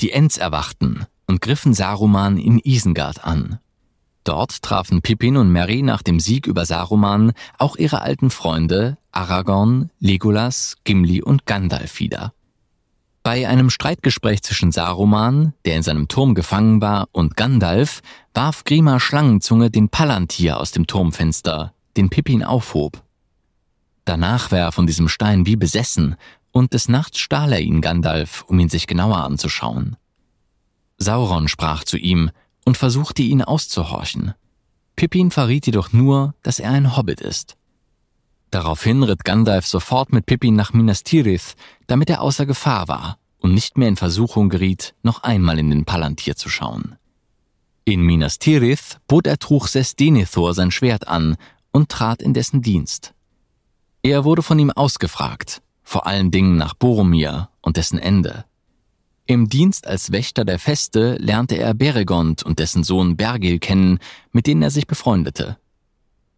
Die 0.00 0.10
Ents 0.10 0.38
erwachten 0.38 1.06
und 1.26 1.40
griffen 1.40 1.74
Saruman 1.74 2.36
in 2.36 2.58
Isengard 2.58 3.24
an. 3.24 3.58
Dort 4.24 4.62
trafen 4.62 5.02
Pippin 5.02 5.36
und 5.36 5.50
Merry 5.50 5.82
nach 5.82 6.02
dem 6.02 6.18
Sieg 6.18 6.46
über 6.46 6.64
Saruman 6.64 7.32
auch 7.58 7.76
ihre 7.76 8.00
alten 8.00 8.30
Freunde 8.30 8.96
Aragorn, 9.12 9.90
Legolas, 10.00 10.76
Gimli 10.84 11.22
und 11.22 11.46
Gandalf 11.46 12.00
wieder. 12.00 12.32
Bei 13.22 13.48
einem 13.48 13.70
Streitgespräch 13.70 14.42
zwischen 14.42 14.72
Saruman, 14.72 15.54
der 15.64 15.76
in 15.76 15.82
seinem 15.82 16.08
Turm 16.08 16.34
gefangen 16.34 16.82
war, 16.82 17.08
und 17.12 17.36
Gandalf 17.36 18.02
warf 18.34 18.64
Grima 18.64 19.00
Schlangenzunge 19.00 19.70
den 19.70 19.88
Palantir 19.88 20.58
aus 20.58 20.72
dem 20.72 20.86
Turmfenster, 20.86 21.72
den 21.96 22.10
Pippin 22.10 22.42
aufhob. 22.42 23.02
Danach 24.04 24.50
war 24.50 24.58
er 24.58 24.72
von 24.72 24.86
diesem 24.86 25.08
Stein 25.08 25.46
wie 25.46 25.56
besessen, 25.56 26.16
und 26.52 26.72
des 26.74 26.88
Nachts 26.88 27.18
stahl 27.18 27.52
er 27.52 27.60
ihn 27.60 27.80
Gandalf, 27.80 28.44
um 28.46 28.58
ihn 28.58 28.68
sich 28.68 28.86
genauer 28.86 29.18
anzuschauen. 29.18 29.96
Sauron 31.04 31.48
sprach 31.48 31.84
zu 31.84 31.96
ihm 31.96 32.30
und 32.64 32.76
versuchte 32.76 33.22
ihn 33.22 33.42
auszuhorchen. 33.42 34.34
Pippin 34.96 35.30
verriet 35.30 35.66
jedoch 35.66 35.92
nur, 35.92 36.34
dass 36.42 36.58
er 36.58 36.70
ein 36.70 36.96
Hobbit 36.96 37.20
ist. 37.20 37.56
Daraufhin 38.50 39.02
ritt 39.02 39.24
Gandalf 39.24 39.66
sofort 39.66 40.12
mit 40.12 40.26
Pippin 40.26 40.54
nach 40.54 40.72
Minas 40.72 41.02
Tirith, 41.02 41.54
damit 41.86 42.08
er 42.10 42.22
außer 42.22 42.46
Gefahr 42.46 42.88
war 42.88 43.18
und 43.38 43.52
nicht 43.52 43.76
mehr 43.76 43.88
in 43.88 43.96
Versuchung 43.96 44.48
geriet, 44.48 44.94
noch 45.02 45.22
einmal 45.22 45.58
in 45.58 45.70
den 45.70 45.84
Palantir 45.84 46.36
zu 46.36 46.48
schauen. 46.48 46.96
In 47.84 48.00
Minas 48.00 48.38
Tirith 48.38 49.00
bot 49.08 49.26
er 49.26 49.38
Truchsess 49.38 49.96
Denethor 49.96 50.54
sein 50.54 50.70
Schwert 50.70 51.08
an 51.08 51.36
und 51.72 51.90
trat 51.90 52.22
in 52.22 52.32
dessen 52.32 52.62
Dienst. 52.62 53.12
Er 54.02 54.24
wurde 54.24 54.42
von 54.42 54.58
ihm 54.58 54.70
ausgefragt, 54.70 55.60
vor 55.82 56.06
allen 56.06 56.30
Dingen 56.30 56.56
nach 56.56 56.74
Boromir 56.74 57.50
und 57.60 57.76
dessen 57.76 57.98
Ende. 57.98 58.44
Im 59.26 59.48
Dienst 59.48 59.86
als 59.86 60.12
Wächter 60.12 60.44
der 60.44 60.58
Feste 60.58 61.16
lernte 61.18 61.56
er 61.56 61.72
Beregond 61.72 62.42
und 62.42 62.58
dessen 62.58 62.84
Sohn 62.84 63.16
Bergil 63.16 63.58
kennen, 63.58 63.98
mit 64.32 64.46
denen 64.46 64.60
er 64.60 64.70
sich 64.70 64.86
befreundete. 64.86 65.56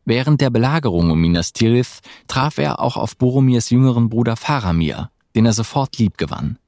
Während 0.05 0.41
der 0.41 0.51
Belagerung 0.51 1.11
um 1.11 1.21
Minas 1.21 1.53
Tirith 1.53 1.99
traf 2.29 2.59
er 2.59 2.79
auch 2.79 2.97
auf 2.97 3.17
Boromirs 3.17 3.71
jüngeren 3.71 4.09
Bruder 4.09 4.37
Faramir, 4.37 5.11
den 5.35 5.47
er 5.47 5.53
sofort 5.53 5.99
lieb 5.99 6.17
gewann. 6.17 6.61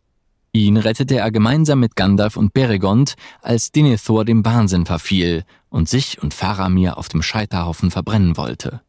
Ihn 0.50 0.76
rettete 0.76 1.18
er 1.18 1.30
gemeinsam 1.30 1.78
mit 1.78 1.94
Gandalf 1.94 2.36
und 2.36 2.52
Beregond, 2.52 3.14
als 3.40 3.70
Denethor 3.70 4.24
dem 4.24 4.44
Wahnsinn 4.44 4.86
verfiel 4.86 5.44
und 5.68 5.88
sich 5.88 6.20
und 6.20 6.34
Faramir 6.34 6.98
auf 6.98 7.08
dem 7.08 7.22
Scheiterhaufen 7.22 7.92
verbrennen 7.92 8.36
wollte. 8.36 8.80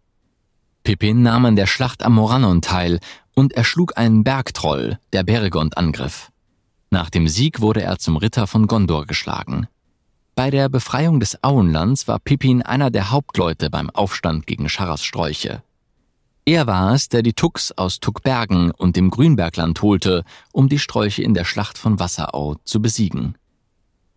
Pippin 0.84 1.22
nahm 1.22 1.46
an 1.46 1.56
der 1.56 1.68
Schlacht 1.68 2.02
am 2.02 2.16
Morannon 2.16 2.64
teil 2.64 3.00
und 3.36 3.54
erschlug 3.54 3.98
einen 3.98 4.24
Bergtroll, 4.24 4.98
der 5.14 5.22
Beregond 5.22 5.78
angriff. 5.78 6.32
Nach 6.92 7.10
dem 7.10 7.28
Sieg 7.28 7.62
wurde 7.62 7.84
er 7.84 8.00
zum 8.00 8.18
Ritter 8.18 8.48
von 8.48 8.66
Gondor 8.66 9.06
geschlagen. 9.06 9.68
Bei 10.36 10.50
der 10.50 10.70
Befreiung 10.70 11.20
des 11.20 11.44
Auenlands 11.44 12.08
war 12.08 12.18
Pippin 12.20 12.62
einer 12.62 12.90
der 12.90 13.12
Hauptleute 13.12 13.70
beim 13.70 13.90
Aufstand 13.90 14.48
gegen 14.48 14.70
Scharras 14.70 15.04
Sträuche. 15.04 15.62
Er 16.46 16.66
war 16.66 16.94
es, 16.94 17.10
der 17.10 17.22
die 17.22 17.34
Tux 17.34 17.72
aus 17.74 18.00
Tuckbergen 18.00 18.72
und 18.72 18.96
dem 18.96 19.12
Grünbergland 19.12 19.82
holte, 19.84 20.24
um 20.52 20.68
die 20.68 20.80
Sträuche 20.80 21.22
in 21.22 21.36
der 21.36 21.46
Schlacht 21.46 21.78
von 21.78 22.00
Wasserau 22.00 22.56
zu 22.64 22.82
besiegen. 22.82 23.36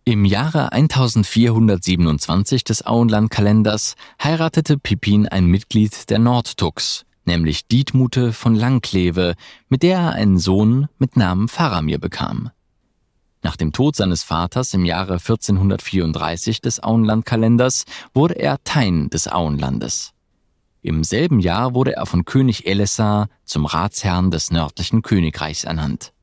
Im 0.05 0.25
Jahre 0.25 0.71
1427 0.71 2.63
des 2.63 2.85
Auenlandkalenders 2.85 3.95
heiratete 4.21 4.79
Pippin 4.79 5.27
ein 5.27 5.45
Mitglied 5.45 6.09
der 6.09 6.17
Nordtux, 6.19 7.05
nämlich 7.25 7.67
Dietmute 7.67 8.33
von 8.33 8.55
Langkleve, 8.55 9.35
mit 9.69 9.83
der 9.83 9.99
er 9.99 10.13
einen 10.13 10.39
Sohn 10.39 10.89
mit 10.97 11.15
Namen 11.15 11.47
Faramir 11.47 11.99
bekam. 11.99 12.49
Nach 13.43 13.57
dem 13.57 13.73
Tod 13.73 13.97
seines 13.97 14.23
Vaters 14.23 14.73
im 14.73 14.85
Jahre 14.85 15.15
1434 15.15 16.61
des 16.61 16.81
Auenlandkalenders 16.81 17.83
wurde 18.13 18.35
er 18.35 18.63
Tein 18.63 19.09
des 19.09 19.27
Auenlandes. 19.27 20.13
Im 20.81 21.03
selben 21.03 21.41
Jahr 21.41 21.73
wurde 21.73 21.95
er 21.97 22.05
von 22.05 22.23
König 22.23 22.65
Elessar 22.65 23.27
zum 23.43 23.65
Ratsherrn 23.65 24.31
des 24.31 24.49
nördlichen 24.49 25.01
Königreichs 25.01 25.65
ernannt. 25.65 26.13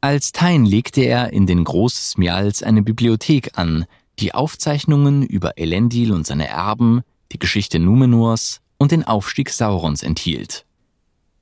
Als 0.00 0.32
Tein 0.32 0.64
legte 0.64 1.02
er 1.02 1.32
in 1.32 1.46
den 1.46 1.62
Großsmials 1.62 2.62
eine 2.62 2.82
Bibliothek 2.82 3.58
an, 3.58 3.84
die 4.18 4.34
Aufzeichnungen 4.34 5.22
über 5.22 5.58
Elendil 5.58 6.12
und 6.12 6.26
seine 6.26 6.48
Erben, 6.48 7.02
die 7.32 7.38
Geschichte 7.38 7.78
Numenors 7.78 8.60
und 8.78 8.92
den 8.92 9.04
Aufstieg 9.04 9.50
Saurons 9.50 10.02
enthielt. 10.02 10.64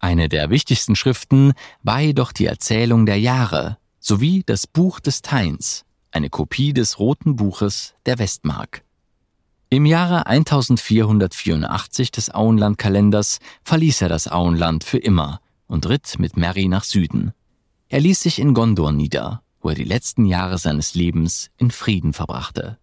Eine 0.00 0.28
der 0.28 0.50
wichtigsten 0.50 0.96
Schriften 0.96 1.52
war 1.84 2.00
jedoch 2.00 2.32
die 2.32 2.46
Erzählung 2.46 3.06
der 3.06 3.18
Jahre, 3.18 3.78
sowie 4.08 4.42
das 4.46 4.66
Buch 4.66 5.00
des 5.00 5.20
Teins, 5.20 5.84
eine 6.12 6.30
Kopie 6.30 6.72
des 6.72 6.98
Roten 6.98 7.36
Buches 7.36 7.94
der 8.06 8.18
Westmark. 8.18 8.82
Im 9.68 9.84
Jahre 9.84 10.26
1484 10.26 12.10
des 12.10 12.34
Auenlandkalenders 12.34 13.38
verließ 13.64 14.00
er 14.00 14.08
das 14.08 14.26
Auenland 14.26 14.82
für 14.82 14.96
immer 14.96 15.42
und 15.66 15.86
ritt 15.90 16.18
mit 16.18 16.38
Merry 16.38 16.68
nach 16.68 16.84
Süden. 16.84 17.34
Er 17.90 18.00
ließ 18.00 18.20
sich 18.20 18.38
in 18.38 18.54
Gondor 18.54 18.92
nieder, 18.92 19.42
wo 19.60 19.68
er 19.68 19.74
die 19.74 19.84
letzten 19.84 20.24
Jahre 20.24 20.56
seines 20.56 20.94
Lebens 20.94 21.50
in 21.58 21.70
Frieden 21.70 22.14
verbrachte. 22.14 22.78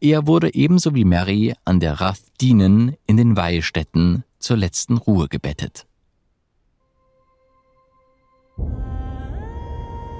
Er 0.00 0.26
wurde 0.26 0.52
ebenso 0.52 0.94
wie 0.94 1.06
Merry 1.06 1.54
an 1.64 1.80
der 1.80 1.98
Rath 1.98 2.20
Dienen 2.42 2.94
in 3.06 3.16
den 3.16 3.38
Weihestätten 3.38 4.24
zur 4.38 4.58
letzten 4.58 4.98
Ruhe 4.98 5.28
gebettet. 5.28 5.86